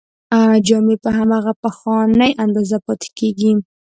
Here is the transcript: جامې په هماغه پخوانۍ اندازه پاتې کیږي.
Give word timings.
جامې 0.67 0.95
په 1.03 1.09
هماغه 1.17 1.53
پخوانۍ 1.63 2.31
اندازه 2.43 2.77
پاتې 2.85 3.07
کیږي. 3.17 3.51